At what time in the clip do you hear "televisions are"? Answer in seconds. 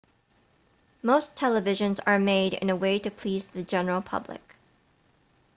1.35-2.17